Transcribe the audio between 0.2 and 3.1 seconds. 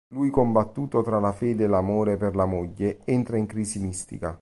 combattuto tra la fede e l'amore per la moglie,